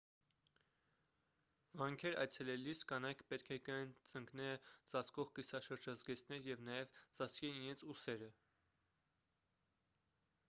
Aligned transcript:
վանքեր 1.81 2.15
այցելելիս 2.21 2.79
կանայք 2.91 3.19
պետք 3.33 3.51
է 3.55 3.57
կրեն 3.67 3.91
ծնկները 4.11 4.55
ծածկող 4.93 5.29
կիսաշրջազգեստներ 5.39 6.47
և 6.53 6.63
նաև 6.69 6.95
ծածկեն 7.19 7.59
իրենց 7.61 7.83
ուսերը 7.95 8.31